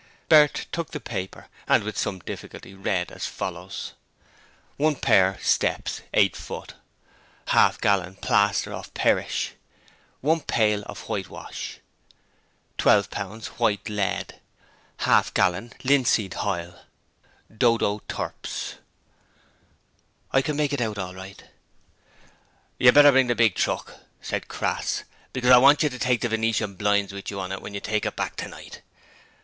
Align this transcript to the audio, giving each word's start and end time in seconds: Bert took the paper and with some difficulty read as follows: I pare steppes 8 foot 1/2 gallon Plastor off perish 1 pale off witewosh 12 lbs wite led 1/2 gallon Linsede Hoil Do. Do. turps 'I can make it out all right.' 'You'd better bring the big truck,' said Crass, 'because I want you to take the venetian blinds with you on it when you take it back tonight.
Bert 0.29 0.65
took 0.71 0.89
the 0.89 0.99
paper 0.99 1.47
and 1.67 1.83
with 1.83 1.95
some 1.95 2.17
difficulty 2.17 2.73
read 2.73 3.11
as 3.11 3.27
follows: 3.27 3.93
I 4.83 4.95
pare 4.95 5.37
steppes 5.43 6.01
8 6.15 6.35
foot 6.35 6.73
1/2 7.49 7.79
gallon 7.81 8.15
Plastor 8.15 8.73
off 8.73 8.91
perish 8.95 9.51
1 10.21 10.39
pale 10.39 10.81
off 10.87 11.05
witewosh 11.07 11.81
12 12.79 13.11
lbs 13.11 13.59
wite 13.59 13.87
led 13.89 14.39
1/2 15.01 15.35
gallon 15.35 15.71
Linsede 15.83 16.33
Hoil 16.33 16.79
Do. 17.55 17.77
Do. 17.77 18.01
turps 18.07 18.77
'I 20.31 20.41
can 20.41 20.55
make 20.57 20.73
it 20.73 20.81
out 20.81 20.97
all 20.97 21.13
right.' 21.13 21.43
'You'd 22.79 22.95
better 22.95 23.11
bring 23.11 23.27
the 23.27 23.35
big 23.35 23.53
truck,' 23.53 23.99
said 24.19 24.47
Crass, 24.47 25.03
'because 25.31 25.51
I 25.51 25.57
want 25.59 25.83
you 25.83 25.89
to 25.89 25.99
take 25.99 26.21
the 26.21 26.29
venetian 26.29 26.73
blinds 26.73 27.13
with 27.13 27.29
you 27.29 27.39
on 27.39 27.51
it 27.51 27.61
when 27.61 27.75
you 27.75 27.79
take 27.79 28.07
it 28.07 28.15
back 28.15 28.35
tonight. 28.35 28.81